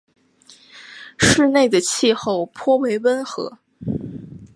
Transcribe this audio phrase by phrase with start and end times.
[1.19, 3.59] 市内的气候颇为温和。